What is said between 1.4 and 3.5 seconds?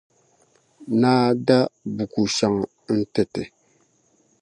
da buku shɛŋa n-ti ti.